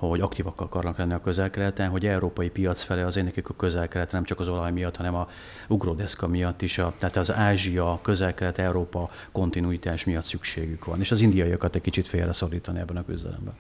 [0.09, 1.51] hogy aktívak akarnak lenni a közel
[1.91, 5.29] hogy európai piac felé azért nekik a közel nem csak az olaj miatt, hanem a
[5.69, 11.75] ugródeszka miatt is, a, tehát az Ázsia, közel-kelet-európa kontinuitás miatt szükségük van, és az indiaiakat
[11.75, 13.55] egy kicsit félreszorítani ebben a küzdelemben.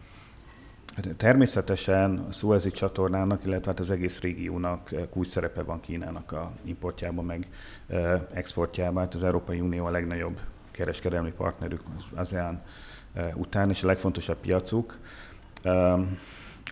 [0.94, 6.52] Hát természetesen a Suezi csatornának, illetve hát az egész régiónak kulcs szerepe van Kínának a
[6.64, 7.48] importjában, meg
[8.32, 9.02] exportjában.
[9.02, 12.62] Hát az Európai Unió a legnagyobb kereskedelmi partnerük az ASEAN
[13.34, 14.98] után, és a legfontosabb piacuk.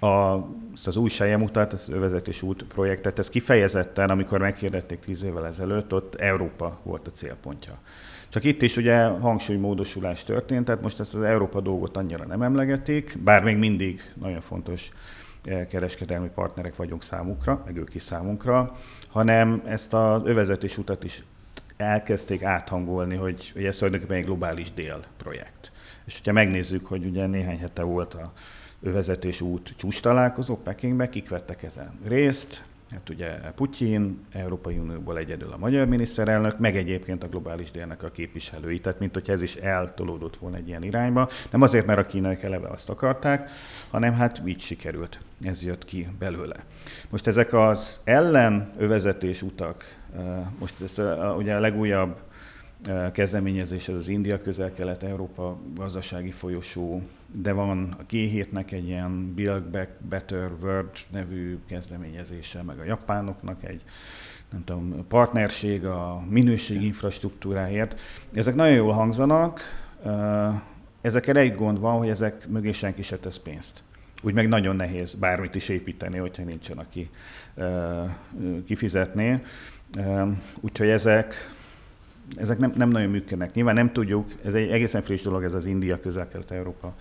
[0.00, 0.34] A,
[0.84, 6.14] az új utat, az övezetés út projektet, ez kifejezetten, amikor megkérdették tíz évvel ezelőtt, ott
[6.14, 7.78] Európa volt a célpontja.
[8.28, 13.18] Csak itt is ugye hangsúlymódosulás történt, tehát most ezt az Európa dolgot annyira nem emlegetik,
[13.18, 14.90] bár még mindig nagyon fontos
[15.44, 18.70] eh, kereskedelmi partnerek vagyunk számukra, meg ők is számunkra,
[19.08, 21.22] hanem ezt az övezetés utat is
[21.76, 25.72] elkezdték áthangolni, hogy, hogy ez tulajdonképpen egy globális dél projekt.
[26.04, 28.32] És hogyha megnézzük, hogy ugye néhány hete volt a
[28.82, 35.52] övezetés út csúcs találkozó Pekingbe, kik vettek ezen részt, Hát ugye Putyin, Európai Unióból egyedül
[35.52, 39.56] a magyar miniszterelnök, meg egyébként a globális délnek a képviselői, tehát mint hogy ez is
[39.56, 41.28] eltolódott volna egy ilyen irányba.
[41.50, 43.50] Nem azért, mert a kínaiak eleve azt akarták,
[43.90, 45.18] hanem hát így sikerült.
[45.42, 46.56] Ez jött ki belőle.
[47.08, 49.98] Most ezek az ellen övezetés utak,
[50.58, 50.98] most ez
[51.36, 52.16] ugye a legújabb
[53.12, 57.02] kezdeményezés, ez az India közel-kelet-európa gazdasági folyosó,
[57.42, 63.64] de van a G7-nek egy ilyen Build Back Better World nevű kezdeményezése, meg a japánoknak
[63.64, 63.82] egy
[64.50, 68.00] nem tudom, partnerség a minőségi infrastruktúráért.
[68.32, 69.60] Ezek nagyon jól hangzanak,
[71.00, 73.82] ezekkel egy gond van, hogy ezek mögé senki se tesz pénzt.
[74.22, 77.10] Úgy meg nagyon nehéz bármit is építeni, hogyha nincsen, aki
[78.66, 79.38] kifizetné.
[80.60, 81.34] Úgyhogy ezek
[82.36, 83.54] ezek nem, nem nagyon működnek.
[83.54, 86.94] Nyilván nem tudjuk, ez egy egészen friss dolog, ez az India közel-kelet-európa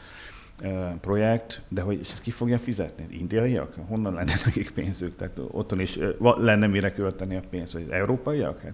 [1.02, 3.08] projekt, de hogy és ki fogja fizetni?
[3.10, 3.76] Indiaiak?
[3.88, 5.16] Honnan lenne nekik pénzük?
[5.16, 8.62] Tehát otthon is lenne mire költeni a pénzt, hogy európaiak?
[8.62, 8.74] Hát,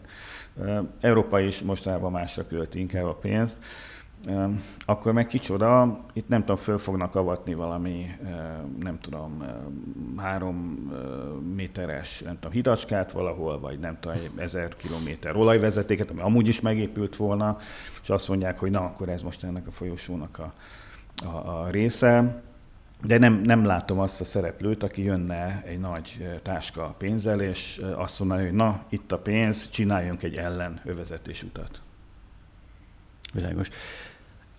[1.02, 3.63] Európa is mostanában másra költi inkább a pénzt
[4.86, 8.16] akkor meg kicsoda, itt nem tudom, föl fognak avatni valami,
[8.80, 9.44] nem tudom,
[10.18, 10.58] három
[11.56, 17.16] méteres, nem tudom, hidacskát valahol, vagy nem tudom, ezer kilométer olajvezetéket, ami amúgy is megépült
[17.16, 17.58] volna,
[18.02, 20.54] és azt mondják, hogy na, akkor ez most ennek a folyosónak a,
[21.26, 22.42] a, a része.
[23.06, 28.20] De nem, nem látom azt a szereplőt, aki jönne egy nagy táska pénzzel, és azt
[28.20, 31.82] mondaná, hogy na, itt a pénz, csináljunk egy ellen övezetés utat.
[33.34, 33.70] Világos.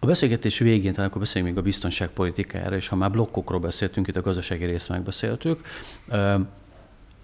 [0.05, 4.17] A beszélgetés végén talán akkor beszéljünk még a biztonságpolitikára, és ha már blokkokról beszéltünk, itt
[4.17, 5.67] a gazdasági részt megbeszéltük,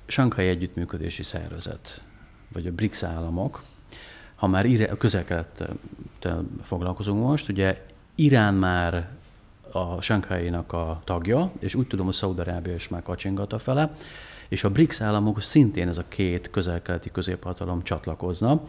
[0.07, 2.03] Sankai Együttműködési Szervezet,
[2.53, 3.63] vagy a BRICS államok,
[4.35, 5.47] ha már a közel
[6.63, 9.09] foglalkozunk most, ugye Irán már
[9.73, 13.95] a Sankhainak a tagja, és úgy tudom, hogy Szaudarábia is már kacsingata fele,
[14.49, 18.63] és a BRICS államok szintén ez a két közel-keleti középhatalom csatlakozna.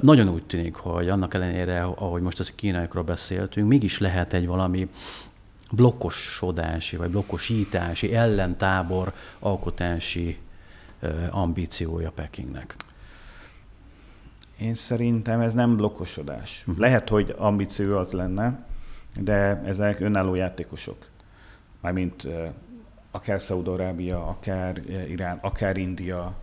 [0.00, 4.88] Nagyon úgy tűnik, hogy annak ellenére, ahogy most az kínaiakról beszéltünk, mégis lehet egy valami
[5.70, 10.38] blokkosodási vagy blokkosítási ellentábor alkotási
[11.30, 12.76] ambíciója Pekingnek.
[14.60, 16.60] Én szerintem ez nem blokkosodás.
[16.66, 16.78] Uh-huh.
[16.82, 18.66] Lehet, hogy ambíció az lenne,
[19.20, 21.06] de ezek önálló játékosok.
[21.80, 22.26] Mármint
[23.10, 26.34] akár Szaudarábia, akár Irán, akár India,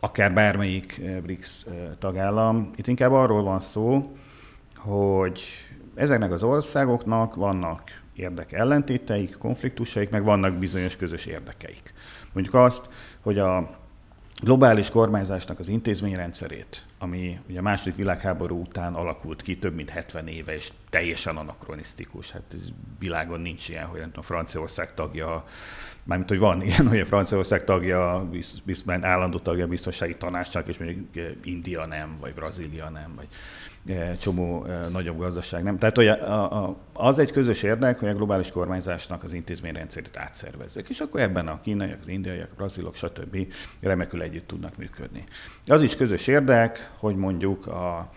[0.00, 2.70] akár bármelyik eh, BRICS eh, tagállam.
[2.76, 4.16] Itt inkább arról van szó,
[4.76, 5.42] hogy
[5.94, 7.82] ezeknek az országoknak vannak
[8.14, 11.94] érdek ellentéteik, konfliktusaik, meg vannak bizonyos közös érdekeik.
[12.32, 12.88] Mondjuk azt,
[13.20, 13.79] hogy a
[14.40, 20.26] globális kormányzásnak az intézményrendszerét, ami ugye a második világháború után alakult ki több mint 70
[20.28, 22.30] éve, és teljesen anakronisztikus.
[22.30, 25.44] Hát ez világon nincs ilyen, hogy nem tudom, Franciaország tagja
[26.02, 30.68] mármint, hogy van ilyen, hogy a Franciaország tagja, biz, biz, állandó tagja a biztonsági tanácsnak,
[30.68, 31.06] és mondjuk
[31.44, 33.28] India nem, vagy Brazília nem, vagy
[34.18, 35.78] csomó eh, nagyobb gazdaság nem.
[35.78, 40.88] Tehát hogy a, a, az egy közös érdek, hogy a globális kormányzásnak az intézményrendszerét átszervezzek,
[40.88, 43.36] és akkor ebben a kínaiak, az indiaiak, a brazilok, stb.
[43.80, 45.24] remekül együtt tudnak működni.
[45.66, 48.10] Az is közös érdek, hogy mondjuk a,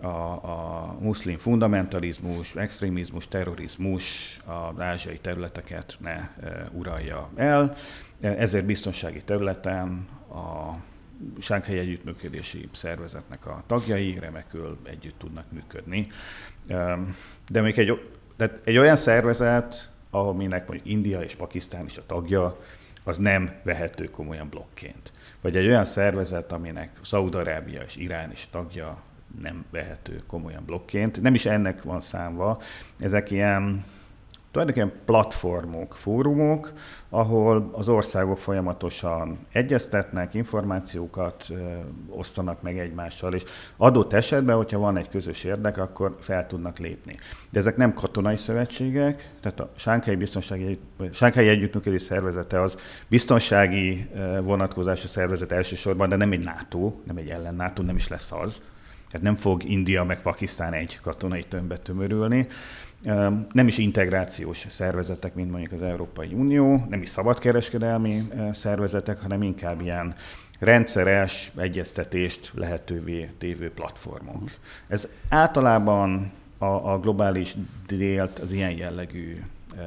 [0.00, 6.30] a, a muszlim fundamentalizmus, extrémizmus, terrorizmus az ázsiai területeket ne e,
[6.72, 7.76] uralja el.
[8.20, 10.76] Ezért biztonsági területen a
[11.38, 16.06] Sánkhelyi Együttműködési Szervezetnek a tagjai remekül együtt tudnak működni.
[17.48, 22.60] De még egy, de egy olyan szervezet, aminek mondjuk India és Pakisztán is a tagja,
[23.04, 25.12] az nem vehető komolyan blokként.
[25.40, 29.02] Vagy egy olyan szervezet, aminek Szaudarábia és Irán is tagja,
[29.40, 31.22] nem vehető komolyan blokként.
[31.22, 32.60] Nem is ennek van számva.
[32.98, 33.84] Ezek ilyen
[34.56, 36.72] tulajdonképpen platformok, fórumok,
[37.08, 41.46] ahol az országok folyamatosan egyeztetnek, információkat
[42.08, 43.42] osztanak meg egymással, és
[43.76, 47.16] adott esetben, hogyha van egy közös érdek, akkor fel tudnak lépni.
[47.50, 50.78] De ezek nem katonai szövetségek, tehát a Sánkhelyi Biztonsági
[51.12, 52.76] Sánkhelyi Együttműködés Szervezete az
[53.08, 54.08] biztonsági
[54.42, 58.62] vonatkozású szervezet elsősorban, de nem egy NATO, nem egy ellen NATO, nem is lesz az,
[59.12, 62.46] Hát nem fog India meg Pakisztán egy katonai tömbbe tömörülni.
[63.52, 69.80] Nem is integrációs szervezetek, mint mondjuk az Európai Unió, nem is szabadkereskedelmi szervezetek, hanem inkább
[69.80, 70.14] ilyen
[70.58, 74.50] rendszeres egyeztetést lehetővé tévő platformok.
[74.88, 77.54] Ez általában a, a globális
[77.86, 79.42] délt az ilyen jellegű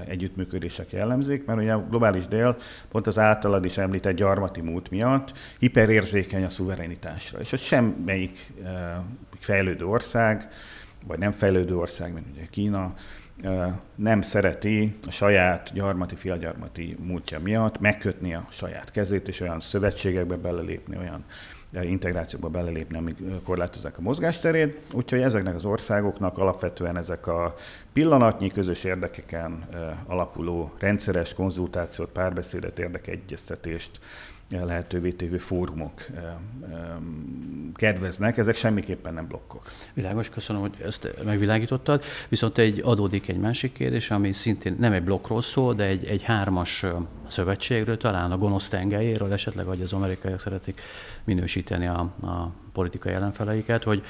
[0.08, 2.58] együttműködések jellemzik, mert ugye a globális dél
[2.90, 7.40] pont az általad is említett gyarmati múlt miatt hiperérzékeny a szuverenitásra.
[7.40, 8.52] És hogy semmelyik
[9.40, 10.50] fejlődő ország,
[11.08, 12.94] vagy nem fejlődő ország, mint ugye Kína,
[13.96, 20.36] nem szereti a saját gyarmati, fiagyarmati múltja miatt megkötni a saját kezét, és olyan szövetségekbe
[20.36, 21.24] belelépni, olyan
[21.82, 24.80] integrációba belelépni, amik korlátozzák a mozgásterét.
[24.94, 27.56] Úgyhogy ezeknek az országoknak alapvetően ezek a
[27.94, 29.68] pillanatnyi közös érdekeken
[30.06, 34.00] alapuló rendszeres konzultációt, párbeszédet, érdekeegyeztetést
[34.50, 36.06] lehetővé tévő fórumok
[37.74, 39.68] kedveznek, ezek semmiképpen nem blokkok.
[39.94, 42.04] Világos, köszönöm, hogy ezt megvilágítottad.
[42.30, 46.24] Viszont egy adódik egy másik kérdés, ami szintén nem egy blokkról szól, de egy, egy
[46.24, 46.86] hármas
[47.28, 50.82] szövetségről, talán a gonosz tengelyéről, esetleg, hogy az amerikaiak szeretik
[51.24, 54.04] minősíteni a, a politikai ellenfeleiket, hogy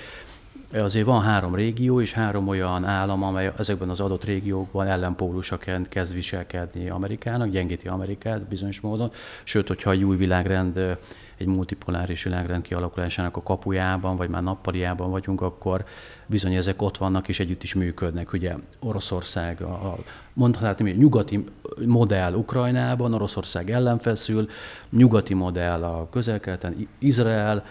[0.73, 6.13] azért van három régió és három olyan állam, amely ezekben az adott régiókban ellenpólusaként kezd
[6.13, 9.12] viselkedni Amerikának, gyengíti Amerikát bizonyos módon.
[9.43, 10.97] Sőt, hogyha egy új világrend,
[11.38, 15.86] egy multipoláris világrend kialakulásának a kapujában, vagy már nappaliában vagyunk, akkor
[16.25, 18.34] bizony ezek ott vannak és együtt is működnek.
[18.34, 19.95] Ugye Oroszország, a,
[20.34, 21.45] mondhatnám, hogy nyugati
[21.86, 24.49] modell Ukrajnában, Oroszország ellen feszül,
[24.89, 27.65] nyugati modell a közel-keleten, Izrael,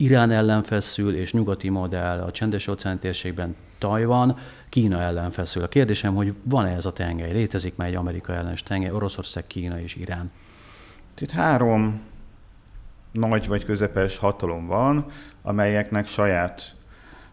[0.00, 5.62] Irán ellen feszül, és nyugati modell a csendes óceán térségben Tajvan, Kína ellen feszül.
[5.62, 7.32] A kérdésem, hogy van-e ez a tengely?
[7.32, 10.30] Létezik már egy Amerika ellenes tengely, Oroszország, Kína és Irán?
[11.18, 12.00] Itt három
[13.12, 15.06] nagy vagy közepes hatalom van,
[15.42, 16.74] amelyeknek saját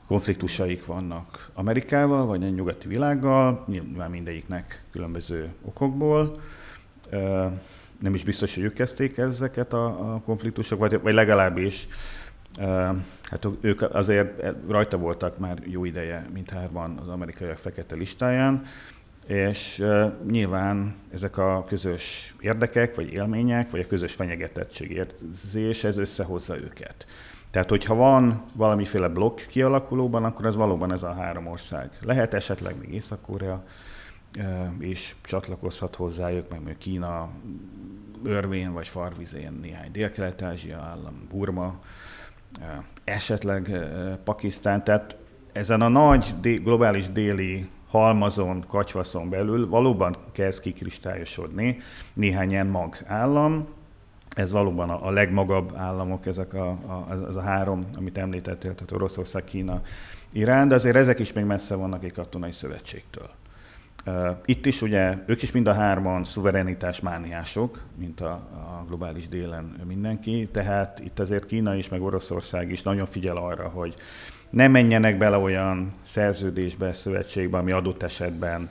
[0.07, 6.41] konfliktusaik vannak Amerikával, vagy a nyugati világgal, nyilván mindegyiknek különböző okokból.
[7.99, 11.87] Nem is biztos, hogy ők kezdték ezeket a, konfliktusok, vagy, legalábbis
[13.23, 18.65] Hát ők azért rajta voltak már jó ideje, mint hárman az amerikaiak fekete listáján,
[19.27, 19.83] és
[20.29, 27.05] nyilván ezek a közös érdekek, vagy élmények, vagy a közös fenyegetettség érzés, ez összehozza őket.
[27.51, 31.89] Tehát, hogyha van valamiféle blokk kialakulóban, akkor az valóban ez a három ország.
[32.01, 33.63] Lehet esetleg még Észak-Korea
[34.79, 37.29] is csatlakozhat hozzájuk, meg még Kína
[38.23, 41.79] örvén vagy farvizén néhány dél-kelet-ázsia állam, Burma,
[43.03, 43.87] esetleg
[44.23, 45.15] Pakisztán, tehát
[45.51, 51.77] ezen a nagy globális déli halmazon, kacsvaszon belül valóban kezd kikristályosodni
[52.13, 53.67] néhány ilyen mag állam,
[54.37, 58.91] ez valóban a, a legmagabb államok, ezek a, a, az a három, amit említettél, tehát
[58.91, 59.81] Oroszország, Kína,
[60.31, 63.29] Irán, de azért ezek is még messze vannak egy katonai szövetségtől.
[64.45, 69.75] Itt is ugye ők is mind a hárman szuverenitás mániások, mint a, a globális délen
[69.87, 73.93] mindenki, tehát itt azért Kína is, meg Oroszország is nagyon figyel arra, hogy
[74.49, 78.69] ne menjenek bele olyan szerződésbe, szövetségbe, ami adott esetben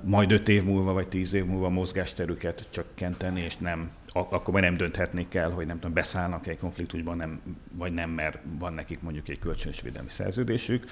[0.00, 3.90] majd öt év múlva vagy tíz év múlva mozgásterüket csökkenteni, és nem
[4.30, 7.40] akkor majd nem dönthetnék el, hogy nem tudom, beszállnak egy konfliktusban, nem,
[7.72, 10.84] vagy nem, mert van nekik mondjuk egy kölcsönös védelmi szerződésük.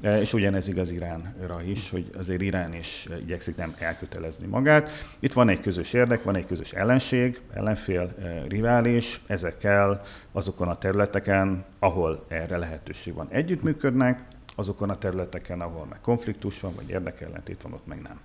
[0.00, 4.90] E, és ugyanez igaz Iránra is, hogy azért Irán is igyekszik nem elkötelezni magát.
[5.20, 10.78] Itt van egy közös érdek, van egy közös ellenség, ellenfél, e, rivális, ezekkel azokon a
[10.78, 17.62] területeken, ahol erre lehetőség van, együttműködnek, azokon a területeken, ahol meg konfliktus van, vagy érdekellentét
[17.62, 18.20] van, ott meg nem.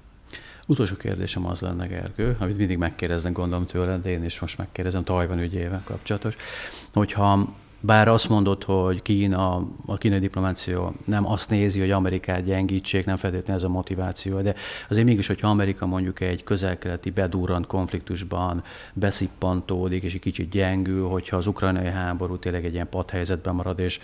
[0.69, 5.03] Utolsó kérdésem az lenne, Gergő, amit mindig megkérdeznek, gondolom tőled, de én is most megkérdezem
[5.03, 6.35] Tajvan ügyével kapcsolatos,
[6.93, 13.05] hogyha bár azt mondod, hogy Kína, a kínai diplomáció nem azt nézi, hogy Amerikát gyengítsék,
[13.05, 14.55] nem feltétlenül ez a motiváció, de
[14.89, 21.37] azért mégis, hogyha Amerika mondjuk egy közelkeleti bedurrant konfliktusban beszippantódik, és egy kicsit gyengül, hogyha
[21.37, 23.99] az ukrajnai háború tényleg egy ilyen padhelyzetben marad, és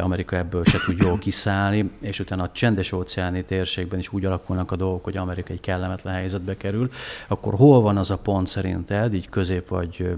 [0.00, 4.70] Amerika ebből se tud jól kiszállni, és utána a csendes óceáni térségben is úgy alakulnak
[4.72, 6.90] a dolgok, hogy Amerika egy kellemetlen helyzetbe kerül,
[7.28, 10.14] akkor hol van az a pont szerinted, így közép vagy,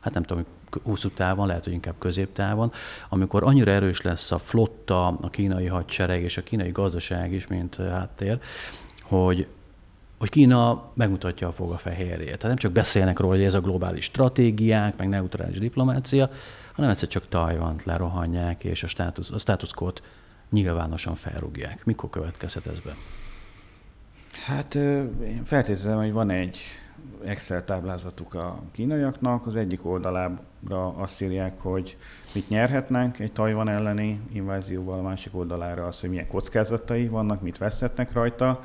[0.00, 0.44] hát nem tudom,
[0.82, 2.72] hosszú távon, lehet, hogy inkább középtávon,
[3.08, 7.76] amikor annyira erős lesz a flotta, a kínai hadsereg és a kínai gazdaság is, mint
[7.76, 8.38] háttér,
[9.02, 9.46] hogy
[10.18, 12.26] hogy Kína megmutatja a fogafehérjét.
[12.26, 16.30] Tehát nem csak beszélnek róla, hogy ez a globális stratégiák, meg neutrális diplomácia,
[16.72, 20.02] hanem egyszer csak Tajvant lerohanják, és a státusz, a státuszkót
[20.50, 21.84] nyilvánosan felrúgják.
[21.84, 22.94] Mikor következhet ez be?
[24.46, 26.58] Hát én feltételezem, hogy van egy
[27.24, 29.46] Excel táblázatuk a kínaiaknak.
[29.46, 30.40] Az egyik oldalára
[30.96, 31.96] azt írják, hogy
[32.34, 37.58] mit nyerhetnek egy Tajvan elleni invázióval, a másik oldalára az, hogy milyen kockázatai vannak, mit
[37.58, 38.62] veszhetnek rajta.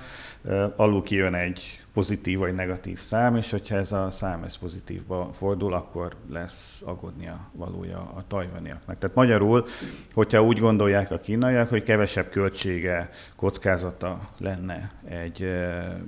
[0.76, 5.74] Alul kijön egy pozitív vagy negatív szám, és hogyha ez a szám ez pozitívba fordul,
[5.74, 8.98] akkor lesz aggódnia valója a tajvaniaknak.
[8.98, 9.66] Tehát magyarul,
[10.14, 15.44] hogyha úgy gondolják a kínaiak, hogy kevesebb költsége, kockázata lenne egy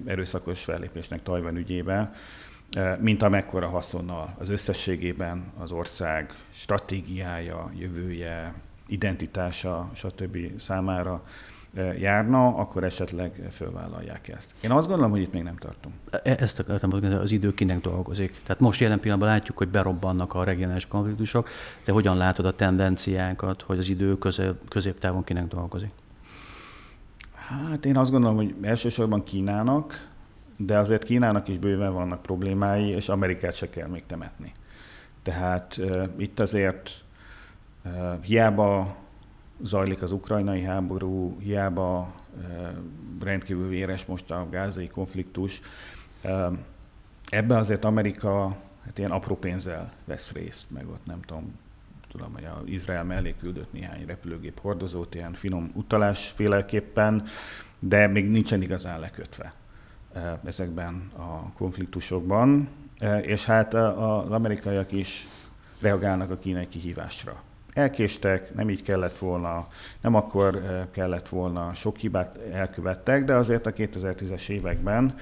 [0.06, 2.14] erőszakos fellépésnek Tajvan ügyében,
[2.99, 8.53] mint amekkora haszonnal az összességében az ország stratégiája, jövője,
[8.88, 10.38] identitása, stb.
[10.59, 11.24] számára
[11.99, 14.55] járna, akkor esetleg fölvállalják ezt.
[14.61, 15.95] Én azt gondolom, hogy itt még nem tartunk.
[16.11, 18.39] E, ezt akartam mondani, az idő kinek dolgozik.
[18.43, 21.49] Tehát most jelen pillanatban látjuk, hogy berobbannak a regionális konfliktusok,
[21.86, 25.89] de hogyan látod a tendenciákat, hogy az idő közép, középtávon kinek dolgozik?
[27.34, 30.09] Hát én azt gondolom, hogy elsősorban Kínának,
[30.62, 34.53] de azért Kínának is bőven vannak problémái, és Amerikát se kell még temetni.
[35.24, 37.03] Tehát uh, itt azért
[37.86, 38.95] uh, hiába
[39.62, 42.68] zajlik az ukrajnai háború, hiába uh,
[43.24, 45.62] rendkívül véres most a gázai konfliktus,
[46.24, 46.57] uh,
[47.30, 51.53] ebbe azért Amerika hát ilyen apró pénzzel vesz részt, meg ott nem tudom,
[52.12, 57.24] tudom, hogy az Izrael mellé küldött néhány repülőgép hordozót, ilyen finom utalásféleképpen,
[57.80, 59.53] de még nincsen igazán lekötve.
[60.14, 62.68] E, ezekben a konfliktusokban,
[62.99, 65.28] e, és hát az amerikaiak is
[65.82, 67.41] reagálnak a kínai kihívásra.
[67.74, 69.68] Elkéstek, nem így kellett volna,
[70.01, 75.16] nem akkor kellett volna, sok hibát elkövettek, de azért a 2010-es években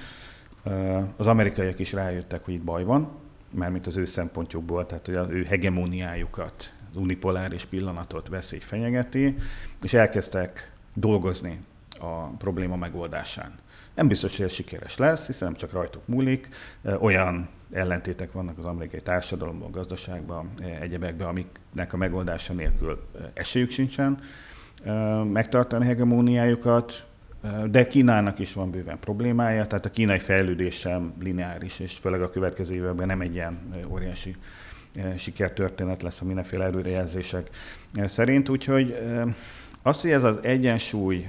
[1.16, 3.08] az amerikaiak is rájöttek, hogy itt baj van,
[3.50, 9.36] mármint az ő szempontjukból, tehát hogy az ő hegemóniájukat, az unipoláris pillanatot veszély fenyegeti,
[9.82, 11.58] és elkezdtek dolgozni
[12.00, 13.58] a probléma megoldásán.
[13.98, 16.48] Nem biztos, hogy ez sikeres lesz, hiszen nem csak rajtuk múlik.
[17.00, 24.18] Olyan ellentétek vannak az amerikai társadalomban, gazdaságban, egyebekben, amiknek a megoldása nélkül esélyük sincsen
[25.32, 27.06] megtartani hegemóniájukat,
[27.70, 32.30] de Kínának is van bőven problémája, tehát a kínai fejlődés sem lineáris, és főleg a
[32.30, 34.36] következő években nem egy ilyen óriási
[35.16, 37.50] sikertörténet lesz a mindenféle előrejelzések
[38.04, 38.48] szerint.
[38.48, 38.96] Úgyhogy
[39.82, 41.26] az, hogy ez az egyensúly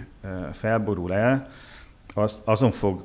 [0.52, 1.50] felborul el,
[2.20, 3.04] az, azon fog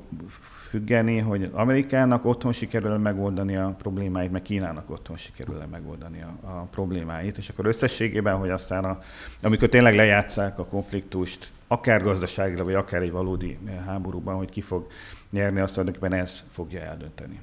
[0.69, 6.67] függeni, hogy Amerikának otthon sikerül megoldani a problémáit, meg Kínának otthon sikerül megoldani a, a
[6.71, 8.99] problémáit, és akkor összességében, hogy aztán a,
[9.41, 14.87] amikor tényleg lejátszák a konfliktust, akár gazdaságra, vagy akár egy valódi háborúban, hogy ki fog
[15.29, 17.39] nyerni, azt tulajdonképpen ez fogja eldönteni.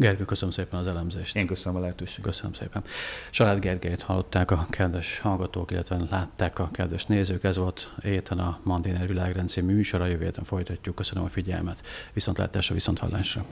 [0.00, 1.36] Gergő, köszönöm szépen az elemzést.
[1.36, 2.24] Én köszönöm a lehetőséget.
[2.24, 2.84] Köszönöm szépen.
[3.30, 7.44] Salád Gergelyt hallották a kedves hallgatók, illetve látták a kedves nézők.
[7.44, 10.94] Ez volt éten a Mandiner világrendszín műsora, jövő héten folytatjuk.
[10.94, 11.80] Köszönöm a figyelmet.
[12.12, 13.46] Viszontlátásra, viszont hallásra.